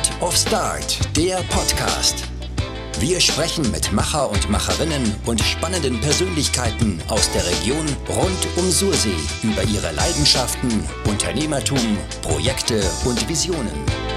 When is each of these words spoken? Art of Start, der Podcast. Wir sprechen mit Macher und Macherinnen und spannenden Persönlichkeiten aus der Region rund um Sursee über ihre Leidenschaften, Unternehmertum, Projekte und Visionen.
Art 0.00 0.22
of 0.22 0.34
Start, 0.34 0.98
der 1.14 1.42
Podcast. 1.50 2.24
Wir 3.00 3.20
sprechen 3.20 3.70
mit 3.70 3.92
Macher 3.92 4.30
und 4.30 4.48
Macherinnen 4.48 5.14
und 5.26 5.42
spannenden 5.42 6.00
Persönlichkeiten 6.00 7.02
aus 7.08 7.30
der 7.32 7.46
Region 7.46 7.84
rund 8.08 8.46
um 8.56 8.70
Sursee 8.70 9.10
über 9.42 9.62
ihre 9.62 9.92
Leidenschaften, 9.92 10.88
Unternehmertum, 11.06 11.98
Projekte 12.22 12.82
und 13.04 13.28
Visionen. 13.28 14.09